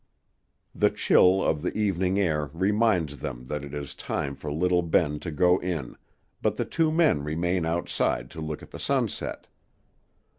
The 0.73 0.89
chill 0.89 1.43
of 1.43 1.61
the 1.61 1.77
evening 1.77 2.17
air 2.19 2.49
reminds 2.55 3.17
them 3.17 3.45
that 3.45 3.63
it 3.63 3.71
is 3.71 3.93
time 3.93 4.35
for 4.35 4.51
little 4.51 4.81
Ben 4.81 5.19
to 5.19 5.29
go 5.29 5.59
in, 5.59 5.95
but 6.41 6.57
the 6.57 6.65
two 6.65 6.91
men 6.91 7.21
remain 7.23 7.67
outside 7.67 8.31
to 8.31 8.41
look 8.41 8.63
at 8.63 8.71
the 8.71 8.79
sunset. 8.79 9.45